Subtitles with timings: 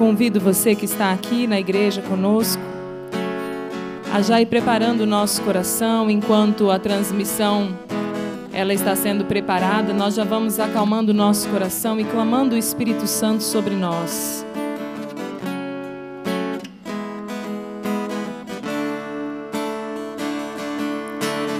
[0.00, 2.62] convido você que está aqui na igreja conosco
[4.10, 7.78] a já ir preparando o nosso coração enquanto a transmissão
[8.50, 13.06] ela está sendo preparada, nós já vamos acalmando o nosso coração e clamando o Espírito
[13.06, 14.42] Santo sobre nós.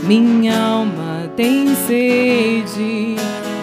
[0.05, 3.17] Minha alma tem sede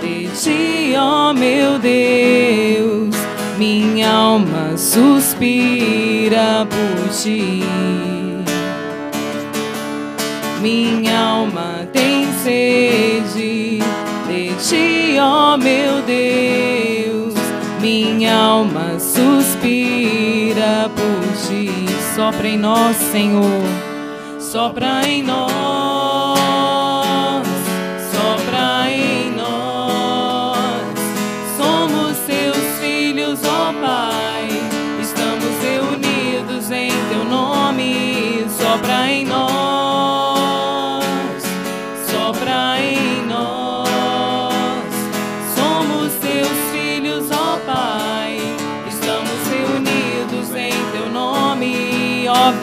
[0.03, 3.16] de ti, ó meu Deus.
[3.57, 7.63] Minha alma suspira por ti.
[10.61, 13.79] Minha alma tem sede
[14.27, 17.33] de ti, ó meu Deus.
[17.81, 21.71] Minha alma suspira por ti.
[22.15, 23.63] Sopra em nós, Senhor.
[24.39, 25.76] Sopra em nós.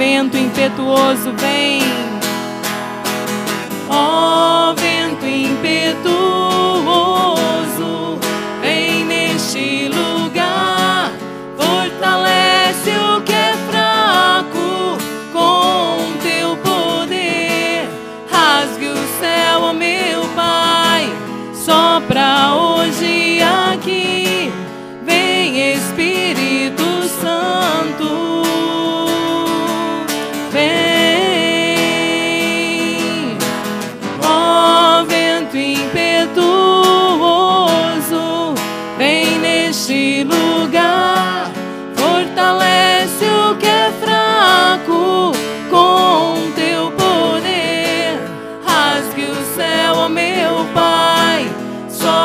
[0.05, 1.81] Vento impetuoso, vem.
[3.89, 6.05] Ó vento impetuoso,
[8.61, 11.11] vem neste lugar,
[11.57, 14.99] fortalece o que é fraco
[15.33, 17.89] com teu poder.
[18.31, 21.11] Rasgue o céu, meu Pai,
[21.55, 22.84] sopra hoje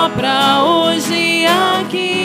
[0.09, 2.18] sopra hoje aqui,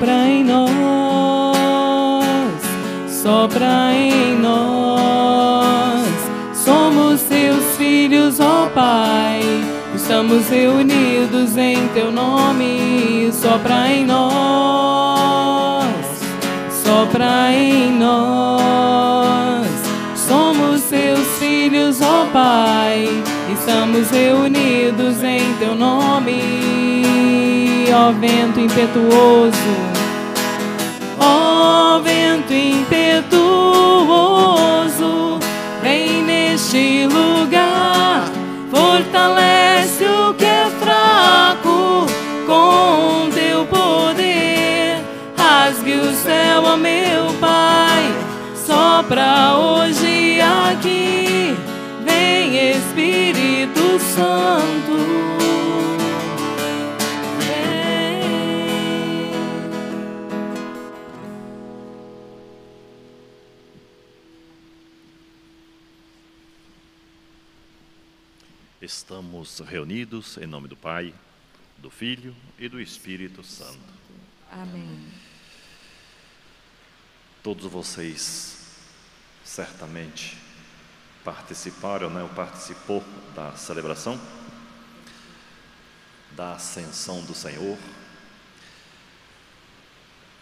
[0.00, 1.52] Sopra em nós,
[3.06, 6.08] sopra em nós.
[6.54, 9.42] Somos teus filhos, ó Pai.
[9.94, 13.30] Estamos reunidos em teu nome.
[13.30, 15.84] Sopra em nós,
[16.82, 19.66] sopra em nós.
[20.16, 23.06] Somos teus filhos, ó Pai.
[23.52, 26.40] Estamos reunidos em teu nome,
[27.94, 29.89] ó vento impetuoso.
[32.50, 33.38] Vento impetuoso,
[35.80, 38.24] vem neste lugar,
[38.68, 42.06] fortalece o que é fraco
[42.46, 44.98] com teu poder.
[45.36, 48.12] Rasgue o céu, ó meu Pai,
[48.56, 49.79] sopra hoje
[69.60, 71.14] reunidos em nome do Pai,
[71.78, 73.78] do Filho e do Espírito Santo.
[74.50, 75.08] Amém.
[77.42, 78.58] Todos vocês
[79.44, 80.36] certamente
[81.24, 83.04] participaram, né, ou participou
[83.34, 84.20] da celebração
[86.32, 87.76] da ascensão do Senhor.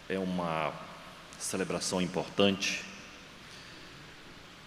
[0.07, 0.73] É uma
[1.37, 2.83] celebração importante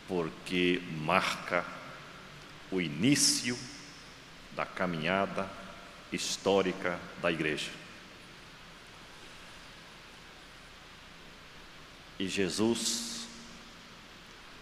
[0.08, 1.64] porque marca
[2.70, 3.56] o início
[4.54, 5.48] da caminhada
[6.12, 7.70] histórica da igreja.
[12.18, 13.26] E Jesus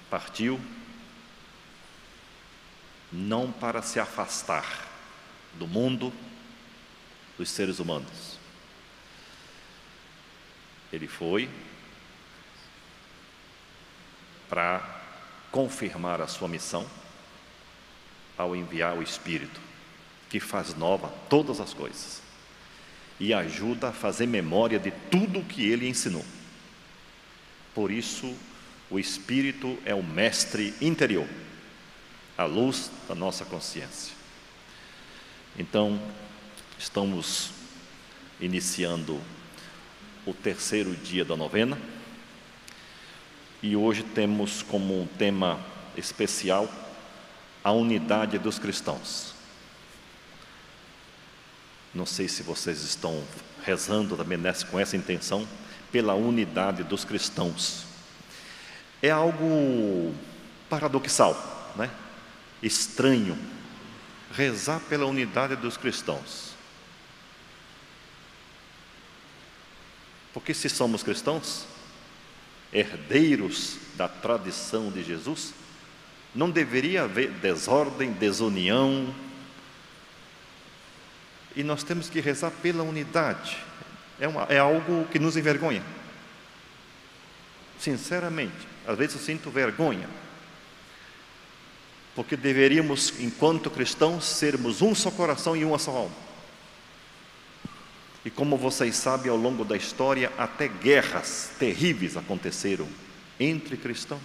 [0.09, 0.61] partiu
[3.13, 4.89] não para se afastar
[5.55, 6.13] do mundo
[7.37, 8.39] dos seres humanos.
[10.93, 11.49] Ele foi
[14.49, 15.01] para
[15.51, 16.89] confirmar a sua missão
[18.37, 19.61] ao enviar o Espírito,
[20.31, 22.23] que faz nova todas as coisas
[23.19, 26.25] e ajuda a fazer memória de tudo o que ele ensinou.
[27.75, 28.35] Por isso,
[28.89, 31.29] o Espírito é o mestre interior,
[32.39, 34.15] a luz da nossa consciência.
[35.59, 36.01] Então,
[36.79, 37.51] estamos
[38.41, 39.21] iniciando
[40.25, 41.79] o terceiro dia da novena
[43.63, 45.61] e hoje temos como um tema
[45.97, 46.69] especial
[47.63, 49.40] a unidade dos cristãos.
[51.95, 53.25] Não sei se vocês estão
[53.65, 54.39] rezando também
[54.71, 55.47] com essa intenção,
[55.91, 57.85] pela unidade dos cristãos.
[59.03, 60.15] É algo
[60.69, 61.91] paradoxal, né?
[62.63, 63.37] estranho,
[64.33, 66.51] rezar pela unidade dos cristãos.
[70.33, 71.67] Porque se somos cristãos,
[72.73, 75.53] herdeiros da tradição de Jesus,
[76.35, 79.13] não deveria haver desordem, desunião.
[81.57, 83.59] E nós temos que rezar pela unidade.
[84.19, 85.83] É, uma, é algo que nos envergonha.
[87.79, 90.09] Sinceramente, às vezes eu sinto vergonha.
[92.15, 96.31] Porque deveríamos, enquanto cristãos, sermos um só coração e uma só alma.
[98.25, 102.87] E como vocês sabem, ao longo da história, até guerras terríveis aconteceram
[103.39, 104.21] entre cristãos.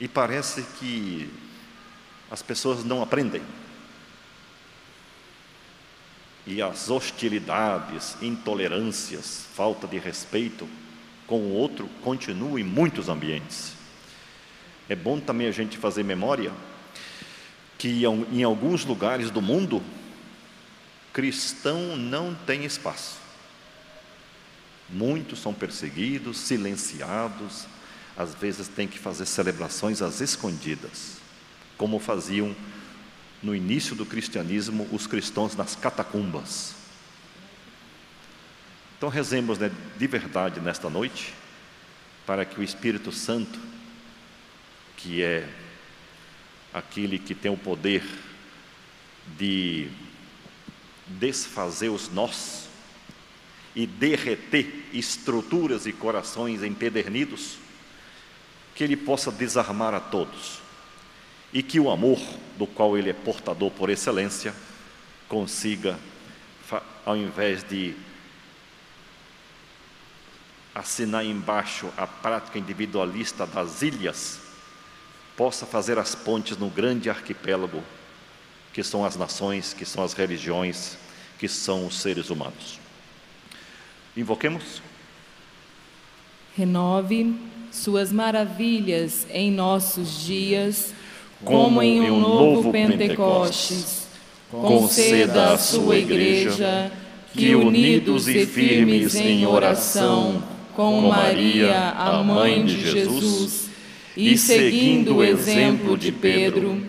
[0.00, 1.30] E parece que
[2.30, 3.42] as pessoas não aprendem.
[6.46, 10.68] E as hostilidades, intolerâncias, falta de respeito
[11.26, 13.72] com o outro continuam em muitos ambientes.
[14.88, 16.52] É bom também a gente fazer memória
[17.78, 19.82] que em alguns lugares do mundo,
[21.12, 23.18] cristão não tem espaço.
[24.88, 27.66] Muitos são perseguidos, silenciados,
[28.16, 31.16] às vezes tem que fazer celebrações às escondidas,
[31.76, 32.54] como faziam
[33.44, 36.74] no início do cristianismo os cristãos nas catacumbas.
[38.96, 41.34] Então rezemos né, de verdade nesta noite,
[42.24, 43.60] para que o Espírito Santo,
[44.96, 45.46] que é
[46.72, 48.02] aquele que tem o poder
[49.36, 49.90] de
[51.06, 52.66] desfazer os nós
[53.76, 57.58] e derreter estruturas e corações empedernidos,
[58.74, 60.63] que ele possa desarmar a todos
[61.54, 62.18] e que o amor,
[62.58, 64.52] do qual ele é portador por excelência,
[65.28, 65.96] consiga,
[67.06, 67.94] ao invés de
[70.74, 74.40] assinar embaixo a prática individualista das ilhas,
[75.36, 77.82] possa fazer as pontes no grande arquipélago
[78.72, 80.98] que são as nações, que são as religiões,
[81.38, 82.80] que são os seres humanos.
[84.16, 84.82] Invoquemos.
[86.56, 87.36] Renove
[87.70, 90.92] suas maravilhas em nossos dias,
[91.44, 94.04] como, em um novo Pentecostes.
[94.50, 96.90] Conceda à sua igreja
[97.32, 100.42] que, unidos e firmes em oração
[100.74, 103.68] com Maria, a mãe de Jesus,
[104.16, 106.80] e seguindo o exemplo de Pedro,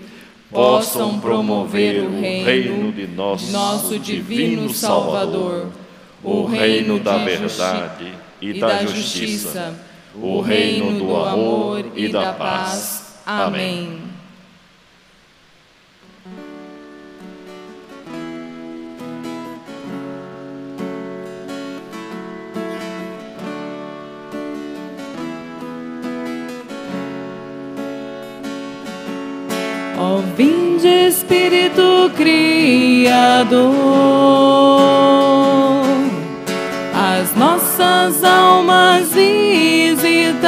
[0.51, 5.69] possam promover o reino de nosso divino Salvador,
[6.23, 9.75] o reino da verdade e da justiça
[10.21, 13.19] o reino do amor e da paz.
[13.25, 14.04] Amém.
[31.25, 33.65] Espírito Criador,
[36.93, 40.45] as nossas almas visitai,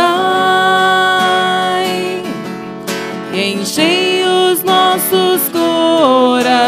[3.33, 6.67] enchei os nossos corações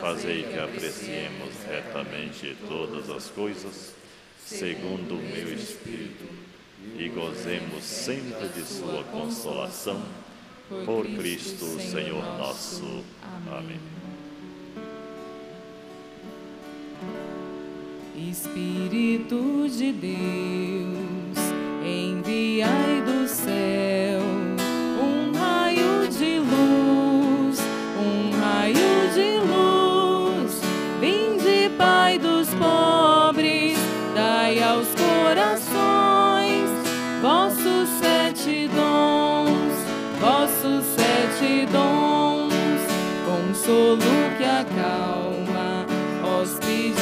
[0.00, 3.94] fazei que apreciemos retamente todas as coisas,
[4.44, 6.24] segundo o meu Espírito,
[6.96, 10.02] e gozemos sempre de Sua consolação,
[10.84, 13.04] por Cristo Senhor nosso.
[13.50, 13.80] Amém.
[18.30, 21.38] Espírito de Deus,
[21.84, 23.89] enviai do céu
[43.70, 45.86] consolo que acalma,
[46.24, 46.99] hóspede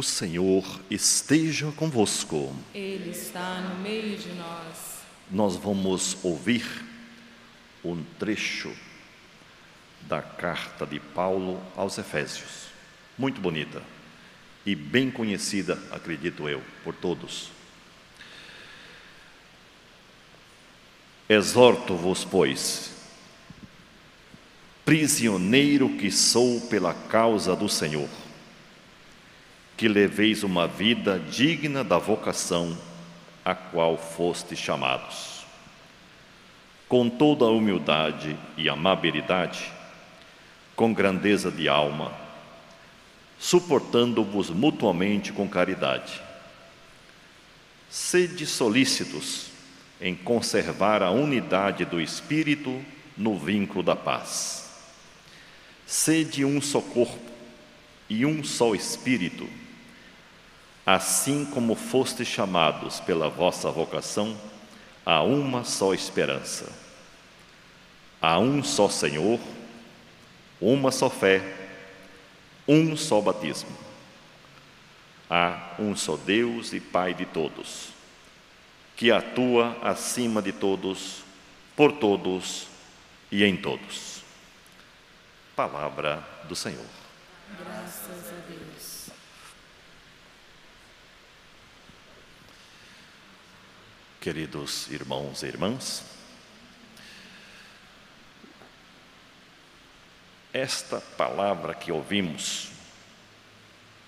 [0.00, 2.56] O Senhor esteja convosco.
[2.74, 5.02] Ele está no meio de nós.
[5.30, 6.64] Nós vamos ouvir
[7.84, 8.74] um trecho
[10.08, 12.68] da carta de Paulo aos Efésios.
[13.18, 13.82] Muito bonita
[14.64, 17.50] e bem conhecida, acredito eu, por todos.
[21.28, 22.90] Exorto-vos, pois,
[24.82, 28.08] prisioneiro que sou pela causa do Senhor,
[29.80, 32.76] que leveis uma vida digna da vocação
[33.42, 35.46] a qual foste chamados.
[36.86, 39.72] Com toda a humildade e amabilidade,
[40.76, 42.12] com grandeza de alma,
[43.38, 46.20] suportando-vos mutuamente com caridade.
[47.88, 49.46] Sede solícitos
[49.98, 52.84] em conservar a unidade do Espírito
[53.16, 54.68] no vínculo da paz.
[55.86, 57.30] Sede um só corpo
[58.10, 59.48] e um só Espírito,
[60.84, 64.36] assim como foste chamados pela vossa vocação
[65.04, 66.70] a uma só esperança.
[68.20, 69.40] Há um só Senhor,
[70.60, 71.42] uma só fé,
[72.68, 73.76] um só batismo.
[75.28, 77.90] Há um só Deus e Pai de todos,
[78.96, 81.22] que atua acima de todos,
[81.76, 82.66] por todos
[83.30, 84.22] e em todos.
[85.54, 86.84] Palavra do Senhor.
[87.58, 88.69] Graças a Deus.
[94.20, 96.04] Queridos irmãos e irmãs,
[100.52, 102.68] esta palavra que ouvimos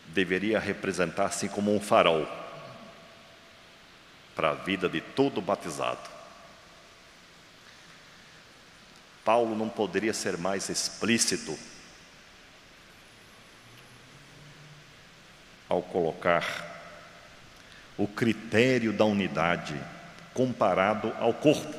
[0.08, 2.28] deveria representar assim como um farol
[4.36, 6.10] para a vida de todo batizado.
[9.24, 11.58] Paulo não poderia ser mais explícito
[15.70, 16.44] ao colocar
[17.96, 19.80] o critério da unidade
[20.34, 21.74] comparado ao corpo.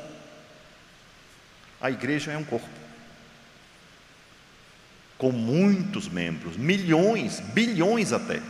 [1.81, 2.83] A igreja é um corpo
[5.17, 8.41] com muitos membros, milhões, bilhões até,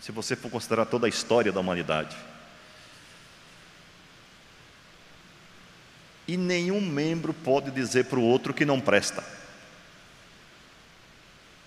[0.00, 2.16] se você for considerar toda a história da humanidade.
[6.26, 9.22] E nenhum membro pode dizer para o outro que não presta.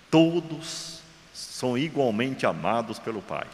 [0.10, 1.02] Todos
[1.32, 3.48] são igualmente amados pelo Pai.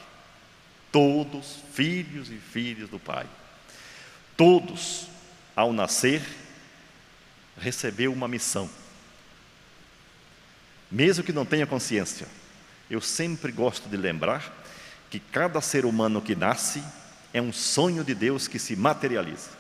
[0.93, 3.28] Todos filhos e filhas do Pai.
[4.36, 5.08] Todos,
[5.56, 6.22] ao nascer,
[7.58, 8.70] recebeu uma missão.
[10.91, 12.28] Mesmo que não tenha consciência,
[12.89, 14.54] eu sempre gosto de lembrar
[15.10, 16.84] que cada ser humano que nasce
[17.34, 19.52] é um sonho de Deus que se materializa.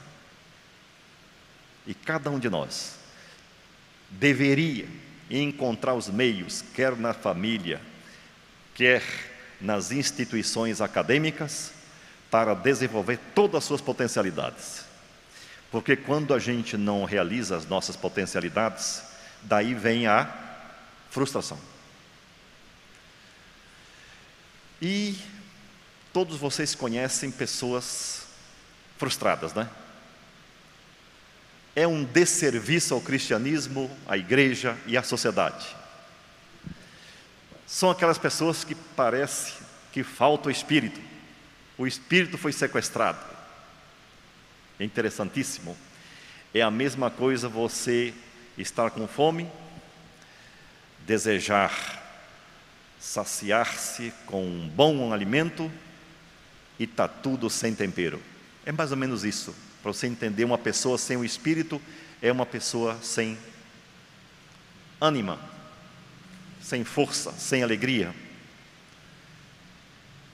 [1.87, 2.95] E cada um de nós
[4.09, 4.87] deveria
[5.29, 7.81] encontrar os meios, quer na família,
[8.75, 9.03] quer
[9.59, 11.71] nas instituições acadêmicas,
[12.31, 14.85] para desenvolver todas as suas potencialidades.
[15.69, 19.03] Porque quando a gente não realiza as nossas potencialidades,
[19.43, 20.33] daí vem a
[21.09, 21.59] frustração.
[24.81, 25.19] E
[26.11, 28.23] todos vocês conhecem pessoas
[28.97, 29.69] frustradas, né?
[31.75, 35.67] É um desserviço ao cristianismo, à igreja e à sociedade.
[37.67, 39.53] São aquelas pessoas que parece
[39.93, 41.10] que falta o espírito.
[41.81, 43.25] O espírito foi sequestrado.
[44.79, 45.75] É interessantíssimo.
[46.53, 48.13] É a mesma coisa você
[48.55, 49.49] estar com fome,
[51.07, 51.99] desejar
[52.99, 55.71] saciar-se com um bom alimento
[56.77, 58.21] e está tudo sem tempero.
[58.63, 59.55] É mais ou menos isso.
[59.81, 61.81] Para você entender, uma pessoa sem o espírito
[62.21, 63.35] é uma pessoa sem
[65.01, 65.39] ânima,
[66.61, 68.13] sem força, sem alegria.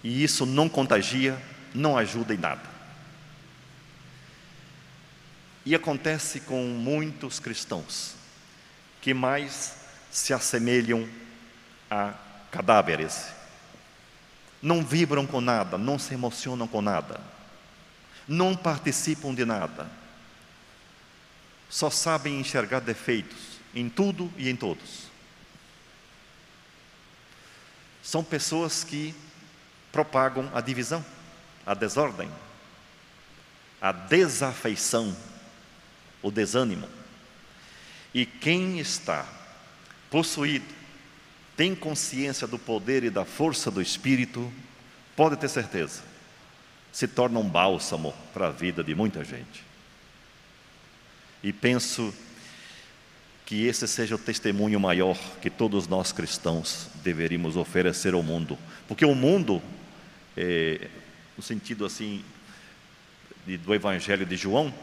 [0.03, 1.41] E isso não contagia,
[1.73, 2.77] não ajuda em nada.
[5.65, 8.15] E acontece com muitos cristãos
[9.01, 9.75] que mais
[10.09, 11.07] se assemelham
[11.89, 12.13] a
[12.51, 13.27] cadáveres.
[14.61, 17.19] Não vibram com nada, não se emocionam com nada,
[18.27, 19.89] não participam de nada.
[21.69, 25.07] Só sabem enxergar defeitos em tudo e em todos.
[28.01, 29.13] São pessoas que
[29.97, 31.03] propagam a divisão,
[31.65, 32.29] a desordem,
[33.81, 35.15] a desafeição
[36.21, 36.87] o desânimo.
[38.13, 39.27] E quem está
[40.11, 40.65] possuído,
[41.55, 44.53] tem consciência do poder e da força do Espírito,
[45.15, 46.03] pode ter certeza,
[46.91, 49.63] se torna um bálsamo para a vida de muita gente.
[51.41, 52.13] E penso
[53.47, 59.05] que esse seja o testemunho maior que todos nós cristãos deveríamos oferecer ao mundo, porque
[59.05, 59.59] o mundo,
[60.37, 60.87] é,
[61.35, 62.23] no sentido assim
[63.45, 64.73] de, do Evangelho de João,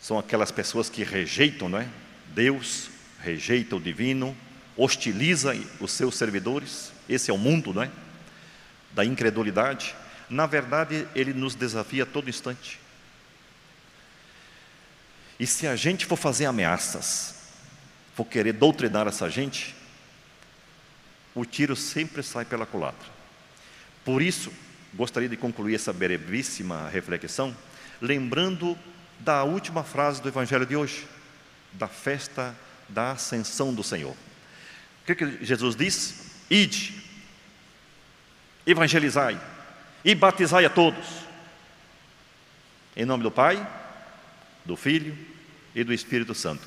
[0.00, 1.88] são aquelas pessoas que rejeitam não é?
[2.34, 4.36] Deus, rejeita o divino,
[4.76, 6.92] hostiliza os seus servidores.
[7.08, 7.90] Esse é o mundo não é?
[8.92, 9.94] da incredulidade.
[10.28, 12.78] Na verdade, ele nos desafia a todo instante.
[15.38, 17.34] E se a gente for fazer ameaças,
[18.14, 19.74] for querer doutrinar essa gente,
[21.34, 23.21] o tiro sempre sai pela culatra.
[24.04, 24.52] Por isso,
[24.94, 27.56] gostaria de concluir essa brevíssima reflexão,
[28.00, 28.76] lembrando
[29.18, 31.06] da última frase do Evangelho de hoje,
[31.72, 32.54] da festa
[32.88, 34.12] da ascensão do Senhor.
[34.12, 36.32] O que, que Jesus diz?
[36.50, 37.02] Ide,
[38.66, 39.40] evangelizai
[40.04, 41.06] e batizai a todos,
[42.94, 43.66] em nome do Pai,
[44.64, 45.16] do Filho
[45.74, 46.66] e do Espírito Santo.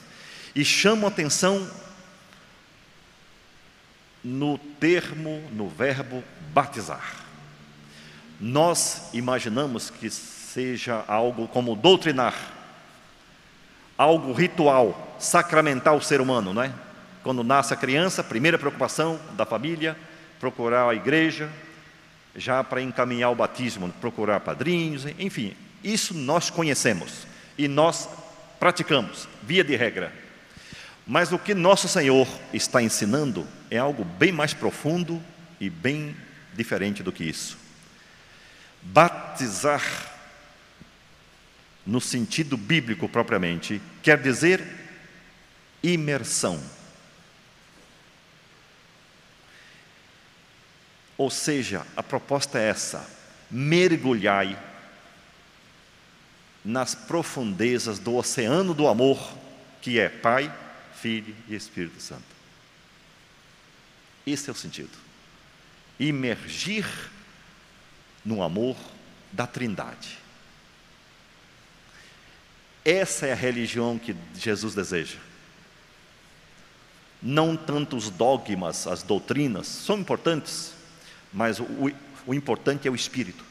[0.56, 1.70] E chamo a atenção
[4.24, 7.25] no termo, no verbo batizar.
[8.40, 12.36] Nós imaginamos que seja algo como doutrinar,
[13.98, 16.72] algo ritual, sacramental ser humano, não é?
[17.24, 19.98] Quando nasce a criança, primeira preocupação da família,
[20.40, 21.50] procurar a igreja,
[22.36, 27.26] já para encaminhar o batismo, procurar padrinhos, enfim, isso nós conhecemos
[27.58, 28.10] e nós
[28.60, 30.12] praticamos, via de regra.
[31.08, 35.22] Mas o que nosso Senhor está ensinando é algo bem mais profundo
[35.60, 36.16] e bem
[36.54, 37.65] diferente do que isso.
[38.86, 39.84] Batizar
[41.86, 44.66] no sentido bíblico propriamente, quer dizer
[45.84, 46.62] imersão.
[51.18, 53.08] Ou seja, a proposta é essa:
[53.50, 54.58] mergulhai
[56.64, 59.38] nas profundezas do oceano do amor,
[59.82, 60.52] que é Pai,
[61.00, 62.24] Filho e Espírito Santo.
[64.26, 64.98] Esse é o sentido.
[66.00, 66.86] Imergir
[68.26, 68.76] no amor
[69.32, 70.18] da Trindade.
[72.84, 75.18] Essa é a religião que Jesus deseja.
[77.22, 80.74] Não tanto os dogmas, as doutrinas, são importantes,
[81.34, 81.66] mas o,
[82.26, 83.44] o importante é o espírito.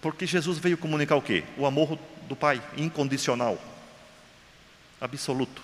[0.00, 1.42] Porque Jesus veio comunicar o quê?
[1.56, 3.60] O amor do Pai, incondicional,
[5.00, 5.60] absoluto,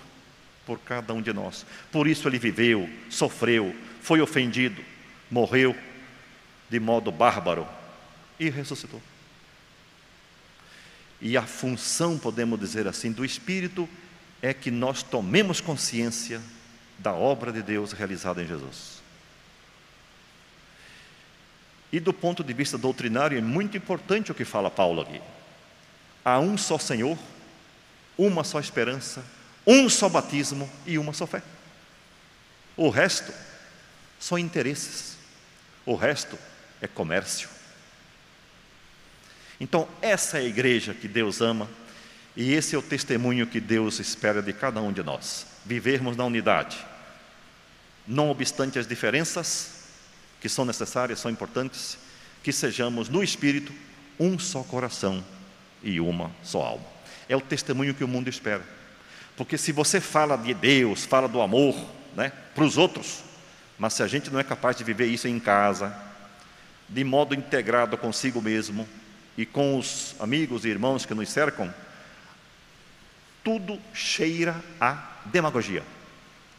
[0.65, 1.65] por cada um de nós.
[1.91, 4.83] Por isso ele viveu, sofreu, foi ofendido,
[5.33, 5.75] morreu
[6.69, 7.67] de modo bárbaro
[8.39, 9.01] e ressuscitou.
[11.19, 13.89] E a função, podemos dizer assim, do Espírito
[14.41, 16.39] é que nós tomemos consciência
[16.99, 19.01] da obra de Deus realizada em Jesus.
[21.91, 25.21] E do ponto de vista doutrinário, é muito importante o que fala Paulo aqui.
[26.23, 27.17] Há um só Senhor,
[28.17, 29.23] uma só esperança,
[29.65, 31.41] um só batismo e uma só fé.
[32.75, 33.31] O resto
[34.19, 35.17] são interesses,
[35.85, 36.37] o resto
[36.81, 37.49] é comércio.
[39.59, 41.69] Então, essa é a igreja que Deus ama
[42.35, 46.25] e esse é o testemunho que Deus espera de cada um de nós: vivermos na
[46.25, 46.77] unidade,
[48.07, 49.83] não obstante as diferenças
[50.41, 51.97] que são necessárias, são importantes,
[52.41, 53.71] que sejamos no espírito
[54.19, 55.23] um só coração
[55.81, 56.85] e uma só alma.
[57.29, 58.63] É o testemunho que o mundo espera.
[59.37, 61.75] Porque se você fala de Deus, fala do amor,
[62.15, 63.23] né, para os outros,
[63.77, 65.95] mas se a gente não é capaz de viver isso em casa,
[66.87, 68.87] de modo integrado consigo mesmo
[69.37, 71.73] e com os amigos e irmãos que nos cercam,
[73.43, 75.83] tudo cheira a demagogia,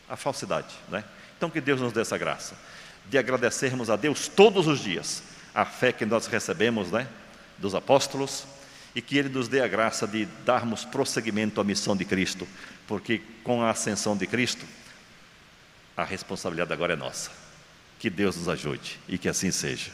[0.08, 1.04] a falsidade, né?
[1.36, 2.56] Então que Deus nos dê essa graça
[3.08, 5.22] de agradecermos a Deus todos os dias
[5.54, 7.06] a fé que nós recebemos, né,
[7.58, 8.44] dos apóstolos,
[8.94, 12.46] e que Ele nos dê a graça de darmos prosseguimento à missão de Cristo,
[12.86, 14.64] porque com a ascensão de Cristo,
[15.96, 17.30] a responsabilidade agora é nossa.
[17.98, 19.90] Que Deus nos ajude e que assim seja.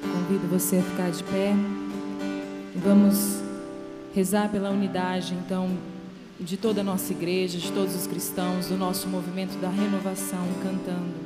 [0.00, 1.52] Convido você a ficar de pé
[2.74, 3.42] e vamos
[4.14, 5.78] rezar pela unidade, então,
[6.40, 11.25] de toda a nossa igreja, de todos os cristãos, do nosso movimento da renovação, cantando.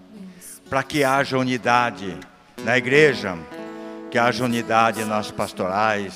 [0.71, 2.17] para que haja unidade
[2.63, 3.37] na igreja,
[4.09, 6.13] que haja unidade nas pastorais,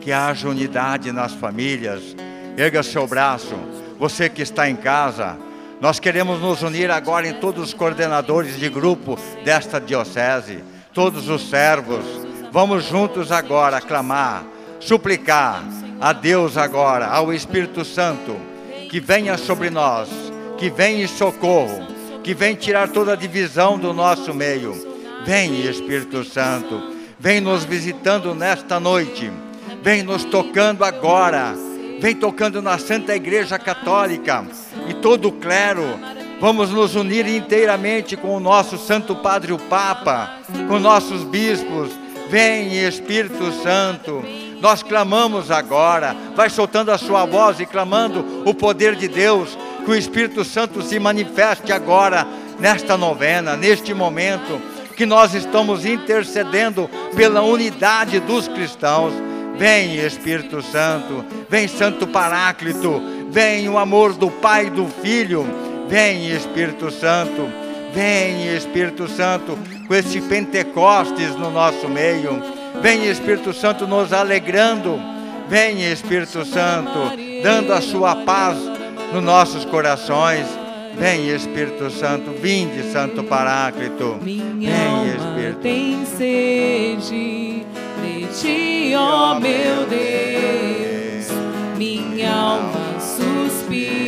[0.00, 2.14] que haja unidade nas famílias.
[2.56, 3.56] Erga seu braço,
[3.98, 5.36] você que está em casa.
[5.80, 10.62] Nós queremos nos unir agora em todos os coordenadores de grupo desta diocese,
[10.94, 12.04] todos os servos.
[12.52, 14.44] Vamos juntos agora clamar,
[14.78, 15.64] suplicar
[16.00, 18.36] a Deus agora, ao Espírito Santo,
[18.88, 20.08] que venha sobre nós,
[20.58, 24.74] que venha em socorro, que venha tirar toda a divisão do nosso meio.
[25.24, 26.80] Vem, Espírito Santo,
[27.18, 29.30] vem nos visitando nesta noite,
[29.82, 31.54] vem nos tocando agora,
[32.00, 34.44] vem tocando na Santa Igreja Católica
[34.88, 35.84] e todo o clero.
[36.40, 41.90] Vamos nos unir inteiramente com o nosso Santo Padre o Papa, com nossos bispos.
[42.30, 44.24] Vem, Espírito Santo
[44.60, 49.90] nós clamamos agora, vai soltando a sua voz e clamando o poder de Deus, que
[49.90, 52.26] o Espírito Santo se manifeste agora
[52.58, 54.60] nesta novena, neste momento,
[54.96, 59.12] que nós estamos intercedendo pela unidade dos cristãos.
[59.56, 65.46] Vem Espírito Santo, vem Santo Paráclito, vem o amor do Pai e do Filho,
[65.88, 67.48] vem Espírito Santo,
[67.92, 74.98] vem Espírito Santo, com esse Pentecostes no nosso meio Vem Espírito Santo nos alegrando.
[75.48, 76.98] Vem Espírito Santo
[77.42, 78.56] dando a sua paz
[79.12, 80.46] nos nossos corações.
[80.96, 84.18] Vem Espírito Santo, vinde Santo Paráclito.
[84.20, 85.60] Minha Vem Espírito.
[85.60, 87.66] Tem sede,
[88.40, 91.28] ti, ó meu Deus.
[91.76, 93.99] Minha alma suspira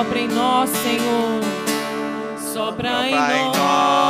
[0.00, 1.40] Sopra em nós, Senhor.
[2.38, 4.09] Sopra em nós.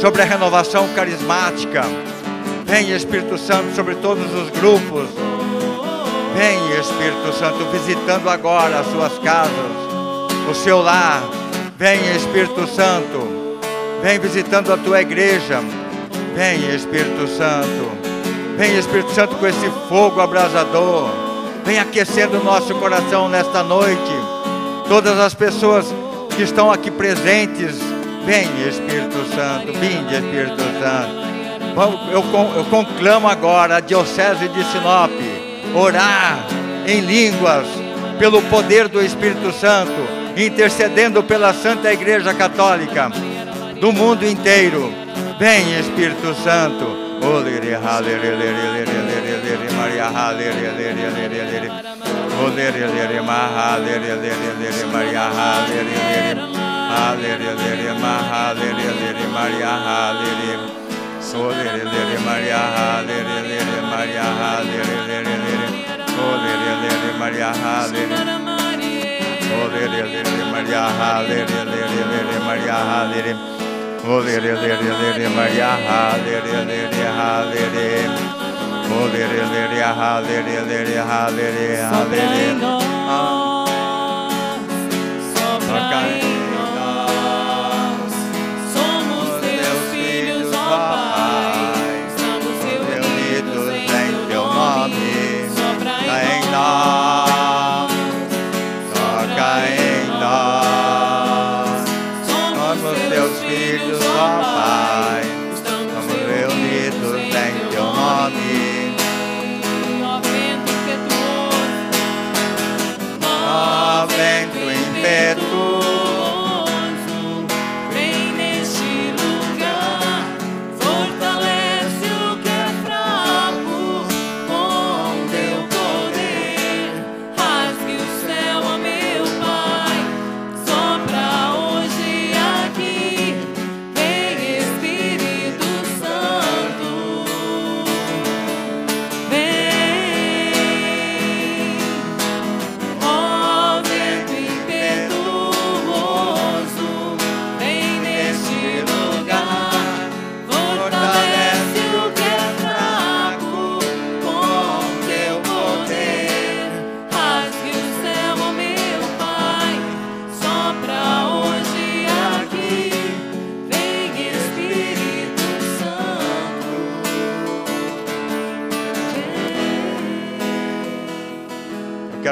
[0.00, 1.82] Sobre a renovação carismática.
[2.64, 5.08] Vem Espírito Santo sobre todos os grupos.
[6.34, 9.52] Vem Espírito Santo visitando agora as suas casas,
[10.50, 11.22] o seu lar.
[11.76, 13.40] Vem Espírito Santo.
[14.02, 15.60] Vem visitando a tua igreja.
[16.34, 17.90] Vem Espírito Santo.
[18.56, 21.10] Vem Espírito Santo com esse fogo abrasador.
[21.64, 24.12] Vem aquecendo o nosso coração nesta noite.
[24.88, 25.86] Todas as pessoas
[26.34, 27.78] que estão aqui presentes,
[28.30, 31.30] vem Espírito Santo, vinde Espírito Santo.
[32.12, 35.10] Eu, eu conclamo agora a Diocese de Sinop
[35.74, 36.38] orar
[36.86, 37.66] em línguas
[38.20, 43.10] pelo poder do Espírito Santo, intercedendo pela Santa Igreja Católica
[43.80, 44.94] do mundo inteiro.
[45.36, 47.00] Vem Espírito Santo.
[55.00, 56.49] Maria,
[56.90, 57.94] halere, lere, lere, lere.
[57.94, 60.58] Olere, lere, ma, halere, lere, lere, Maria, halere, lere.
[61.30, 62.36] Halere, lere, ma,
[63.10, 63.50] halere, lere, Maria, halere.
[63.50, 65.68] Olere, lere, Maria, halere, lere, Maria, halere, lere, lere.
[66.18, 68.16] Olere, lere, Maria, halere.
[69.50, 73.32] Olere, lere, Maria, halere, lere, lere, Maria, halere.
[74.04, 78.08] Olere, lere, lere, Maria, halere, lere, halere.
[78.90, 82.54] Olere, lere, halere, lere, halere, Sopra em halere.
[82.60, 83.80] nós,
[85.34, 86.29] sopra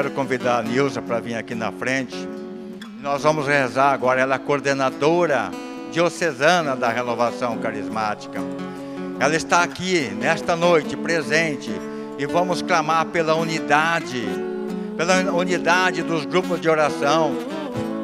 [0.07, 2.15] convidar a Nilza para vir aqui na frente.
[3.01, 4.21] Nós vamos rezar agora.
[4.21, 5.49] Ela é coordenadora
[5.91, 8.39] diocesana da renovação carismática.
[9.19, 11.71] Ela está aqui nesta noite presente
[12.17, 14.23] e vamos clamar pela unidade,
[14.95, 17.35] pela unidade dos grupos de oração,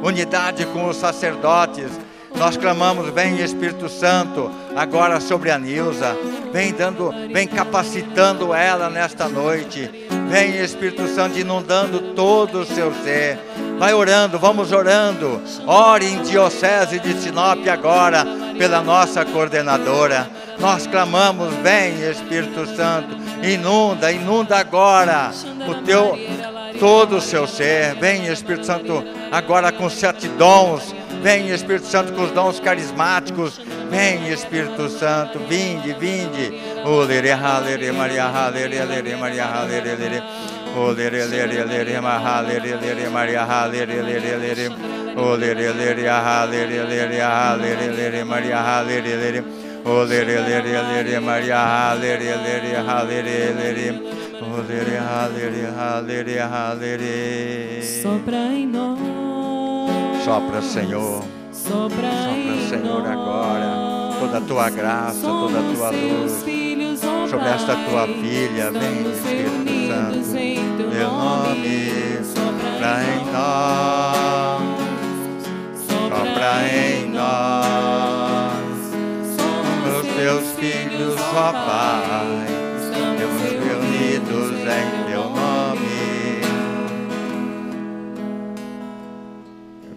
[0.02, 1.90] unidade com os sacerdotes.
[2.34, 6.14] Nós clamamos, vem Espírito Santo, agora sobre a Nilza,
[6.52, 10.05] vem dando, vem capacitando ela nesta noite.
[10.28, 13.38] Vem Espírito Santo inundando todo o seu ser.
[13.78, 15.40] Vai orando, vamos orando.
[15.66, 18.24] Ore em Diocese de Sinop agora
[18.58, 20.28] pela nossa coordenadora.
[20.58, 25.30] Nós clamamos, vem Espírito Santo, inunda, inunda agora
[25.68, 26.18] o teu
[26.80, 27.94] todo o seu ser.
[27.96, 30.94] Vem Espírito Santo agora com sete dons.
[31.26, 33.60] Vem Espírito Santo com os dons carismáticos.
[33.90, 36.54] Vem Espírito Santo, vinde, vinde.
[36.84, 40.22] O lere halere Maria halere lere Maria halere lere.
[40.76, 44.68] O lere lere lere mahalere lere Maria halere lere lere.
[45.16, 49.44] O lere lere halere lere halere lere Maria halere lere.
[49.84, 54.00] O lere lere Maria halere lere halere lere.
[54.42, 57.82] O lere halere halere halere.
[57.82, 59.15] Sopra em nós.
[60.26, 61.22] Sopra, Senhor.
[61.52, 62.10] Sopra,
[62.68, 64.18] Senhor, agora.
[64.18, 66.42] Toda a tua graça, toda a tua luz.
[67.30, 68.72] sobre esta tua filha.
[68.72, 74.62] Vem, Espírito Santo, teu nome, sopra em nós,
[75.86, 78.66] sopra em nós.
[79.36, 82.46] Somos teus filhos, ó Pai,
[82.80, 83.75] estamos reunidos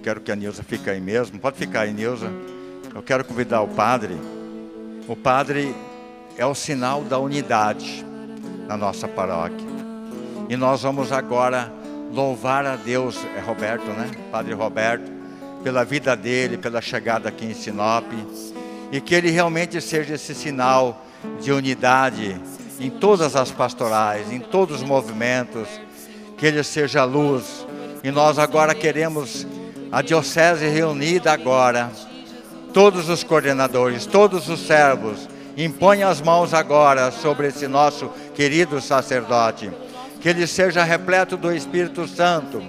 [0.10, 1.38] quero que a Nilza fique aí mesmo.
[1.38, 2.32] Pode ficar aí, Nilza.
[2.96, 4.18] Eu quero convidar o padre.
[5.08, 5.76] O padre
[6.36, 8.04] é o sinal da unidade
[8.68, 9.68] na nossa paróquia.
[10.50, 11.72] E nós vamos agora
[12.12, 14.10] louvar a Deus, é Roberto, né?
[14.32, 15.12] Padre Roberto,
[15.64, 18.12] pela vida dele, pela chegada aqui em Sinop.
[18.92, 21.06] E que ele realmente seja esse sinal
[21.40, 22.36] de unidade
[22.80, 25.68] em todas as pastorais, em todos os movimentos.
[26.36, 27.64] Que ele seja luz.
[28.04, 29.46] E nós agora queremos
[29.92, 31.90] a diocese reunida agora,
[32.74, 35.28] todos os coordenadores, todos os servos,
[35.58, 39.72] impõe as mãos agora sobre esse nosso querido sacerdote,
[40.22, 42.62] que ele seja repleto do Espírito Santo,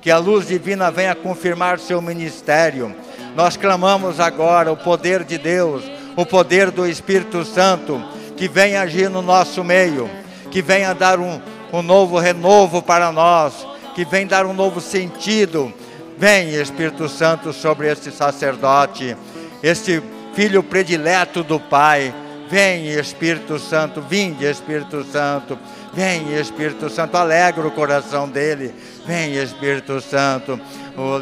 [0.00, 2.94] que a luz divina venha confirmar seu ministério.
[3.34, 5.82] Nós clamamos agora o poder de Deus,
[6.16, 8.00] o poder do Espírito Santo,
[8.36, 10.08] que venha agir no nosso meio,
[10.50, 11.40] que venha dar um,
[11.72, 13.66] um novo renovo para nós,
[13.96, 15.74] que venha dar um novo sentido
[16.18, 19.16] Vem, Espírito Santo, sobre este sacerdote,
[19.62, 20.02] este
[20.34, 22.12] filho predileto do Pai.
[22.50, 25.56] Vem, Espírito Santo, vinde, Espírito Santo.
[25.94, 28.74] Vem, Espírito Santo, alegra o coração dele.
[29.06, 30.60] Vem, Espírito Santo.
[30.96, 31.20] O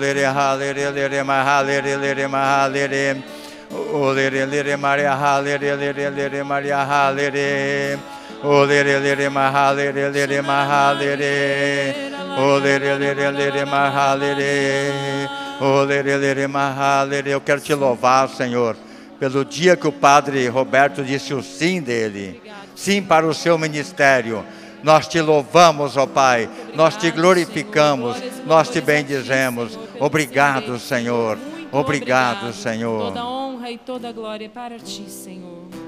[17.30, 18.76] Eu quero te louvar, Senhor,
[19.18, 22.43] pelo dia que o padre Roberto disse o sim dele.
[22.74, 24.45] Sim para o seu ministério.
[24.82, 29.78] Nós te louvamos, ó Pai, nós te glorificamos, nós te bendizemos.
[29.99, 31.39] Obrigado, Senhor.
[31.72, 33.12] Obrigado, Senhor.
[33.12, 35.86] Toda honra e toda glória para ti, Senhor.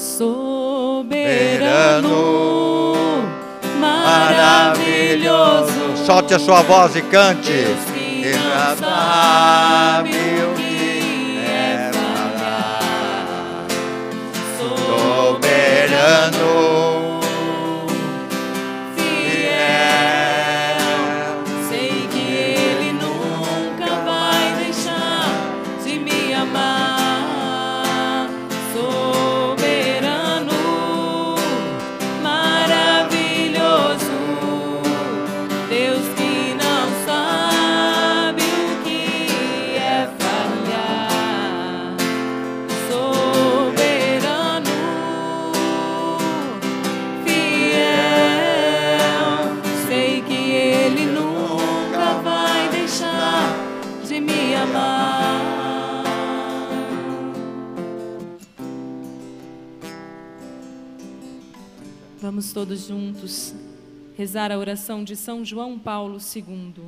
[0.00, 1.12] Soberano,
[3.78, 7.52] maravilhoso, Solte a sua voz e cante.
[7.52, 10.10] Deus que não já sabe sabe
[10.42, 13.66] o que é falar.
[14.88, 16.79] soberano,
[62.70, 63.52] todos juntos
[64.16, 66.84] rezar a oração de São João Paulo II.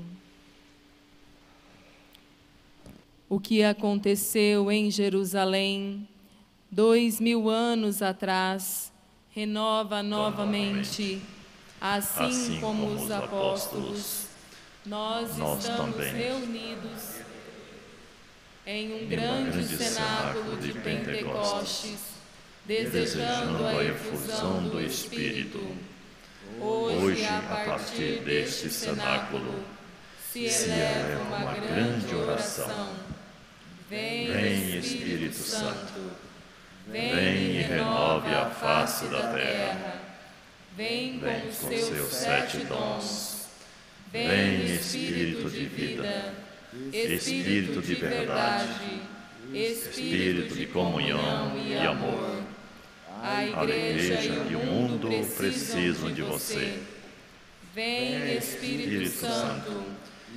[3.29, 6.07] O que aconteceu em Jerusalém
[6.71, 8.93] dois mil anos atrás
[9.31, 11.21] renova novamente,
[11.81, 14.27] assim, Assim como, como os os apóstolos,
[14.87, 16.15] nós, nós estamos também.
[16.15, 17.23] reunidos
[18.65, 22.12] em um um grande, grande cenáculo de Pentecostes,
[22.65, 25.61] desejando a efusão do Espírito.
[26.61, 29.65] Hoje, a partir deste cenáculo,
[30.31, 32.95] se eleva uma grande oração.
[33.91, 36.13] Vem, Espírito Santo,
[36.87, 40.01] vem e renove a face da terra.
[40.77, 43.47] Vem com os seus sete dons.
[44.13, 46.35] Vem, Espírito de vida,
[46.93, 49.03] Espírito de verdade,
[49.53, 52.52] Espírito de comunhão e amor.
[53.23, 56.83] A igreja e o mundo precisam de você.
[57.73, 59.85] Vem, Espírito Santo,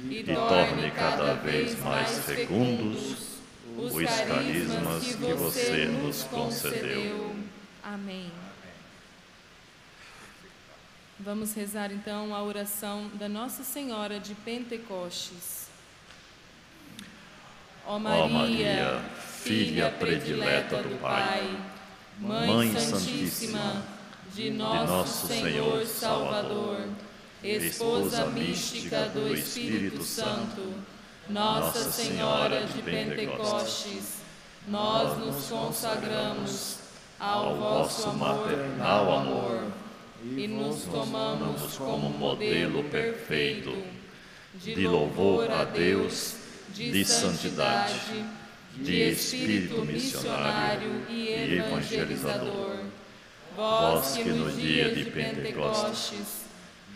[0.10, 3.40] e torne cada vez mais fecundos
[3.76, 7.36] os carismas que você nos concedeu.
[7.84, 8.32] Amém.
[11.20, 15.70] Vamos rezar então a oração da Nossa Senhora de Pentecostes.
[17.88, 19.02] Ó Maria,
[19.44, 21.56] filha predileta do Pai,
[22.20, 23.84] Mãe Santíssima
[24.34, 26.88] de nosso Senhor Salvador,
[27.44, 30.74] esposa mística do Espírito Santo,
[31.30, 34.20] Nossa Senhora de Pentecostes,
[34.68, 36.78] nós nos consagramos
[37.20, 39.64] ao vosso maternal amor
[40.24, 43.76] e nos tomamos como modelo perfeito
[44.56, 46.36] de louvor a Deus,
[46.70, 48.26] de santidade,
[48.78, 52.80] de espírito missionário e evangelizador.
[53.56, 56.46] Vós que no dia de Pentecostes,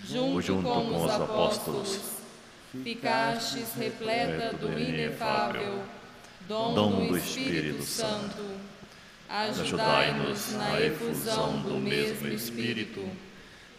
[0.06, 2.00] junto com os apóstolos,
[2.84, 5.84] ficastes repleta do inefável
[6.48, 8.44] dom do Espírito Santo,
[9.30, 13.08] ajudai-nos na efusão do mesmo Espírito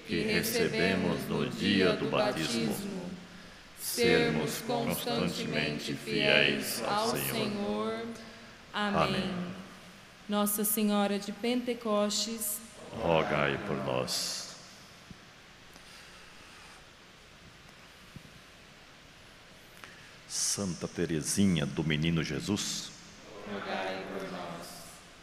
[0.06, 2.99] que recebemos no dia do batismo
[3.80, 8.06] sermos constantemente fiéis ao Senhor.
[8.72, 9.34] Amém.
[10.28, 12.58] Nossa Senhora de Pentecostes,
[13.02, 14.54] rogai por nós.
[20.28, 22.92] Santa Teresinha do Menino Jesus,
[23.52, 24.68] rogai por nós.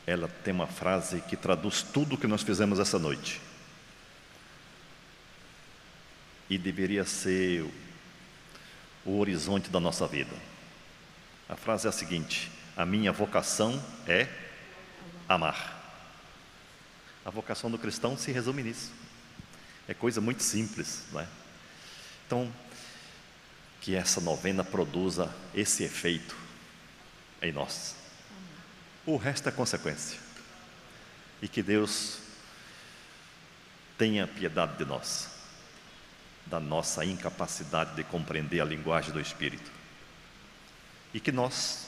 [0.06, 3.40] ela tem uma frase que traduz tudo o que nós fizemos essa noite.
[6.50, 7.66] E deveria ser
[9.08, 10.36] o- horizonte da nossa vida.
[11.50, 14.28] A frase é a seguinte: A minha vocação é
[15.28, 15.76] amar.
[17.26, 18.92] A vocação do cristão se resume nisso.
[19.88, 21.28] É coisa muito simples, não é?
[22.26, 22.54] Então,
[23.82, 26.36] que essa novena produza esse efeito
[27.42, 27.96] em nós.
[29.06, 30.20] O resto é consequência.
[31.42, 32.20] E que Deus
[33.98, 35.28] tenha piedade de nós,
[36.50, 39.72] da nossa incapacidade de compreender a linguagem do Espírito.
[41.14, 41.88] E que nós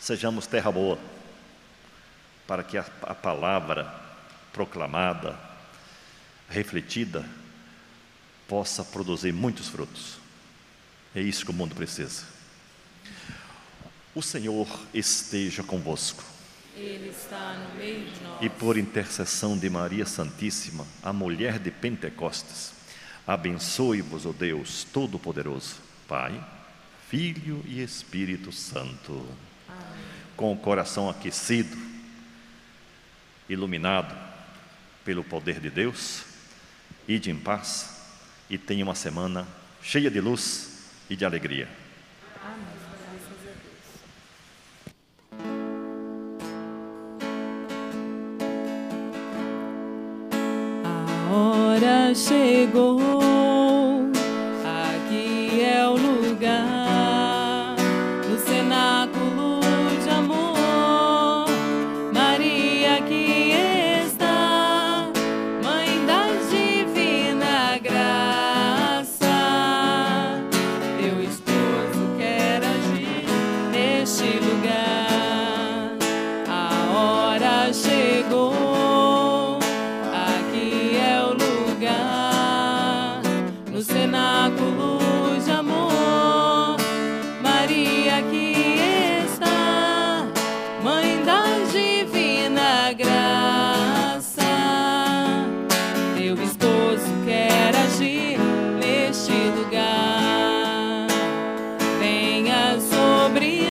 [0.00, 0.98] sejamos terra boa,
[2.46, 3.92] para que a, a palavra
[4.52, 5.38] proclamada,
[6.48, 7.28] refletida,
[8.46, 10.18] possa produzir muitos frutos.
[11.14, 12.24] É isso que o mundo precisa.
[14.14, 16.22] O Senhor esteja convosco.
[16.76, 18.42] Ele está no meio de nós.
[18.42, 22.72] E por intercessão de Maria Santíssima, a mulher de Pentecostes,
[23.26, 26.40] abençoe-vos o Deus Todo-Poderoso, Pai,
[27.10, 29.26] Filho e Espírito Santo.
[30.36, 31.76] Com o coração aquecido,
[33.48, 34.14] iluminado
[35.04, 36.24] pelo poder de Deus,
[37.08, 37.96] ide em paz
[38.48, 39.46] e tenha uma semana
[39.82, 41.68] cheia de luz e de alegria.
[42.42, 42.75] A
[52.16, 53.25] chegou,